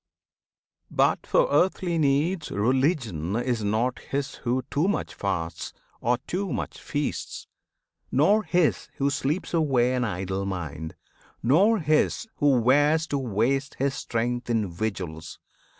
But 0.89 1.27
for 1.27 1.47
earthly 1.51 1.99
needs 1.99 2.49
Religion 2.51 3.35
is 3.35 3.63
not 3.63 3.99
his 3.99 4.33
who 4.37 4.63
too 4.71 4.87
much 4.87 5.13
fasts 5.13 5.73
Or 5.99 6.17
too 6.25 6.51
much 6.51 6.81
feasts, 6.81 7.45
nor 8.11 8.41
his 8.41 8.89
who 8.95 9.11
sleeps 9.11 9.53
away 9.53 9.93
An 9.93 10.03
idle 10.03 10.47
mind; 10.47 10.95
nor 11.43 11.77
his 11.77 12.27
who 12.37 12.59
wears 12.61 13.05
to 13.09 13.19
waste 13.19 13.75
His 13.77 13.93
strength 13.93 14.49
in 14.49 14.71
vigils. 14.71 15.37